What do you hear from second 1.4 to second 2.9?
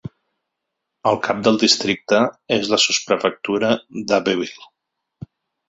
del districte és la